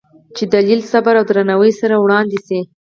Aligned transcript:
چې 0.35 0.43
د 0.47 0.49
دلیل، 0.55 0.79
صبر 0.91 1.13
او 1.19 1.25
درناوي 1.29 1.71
سره 1.81 1.95
وړاندې 1.99 2.37
شي، 2.47 2.59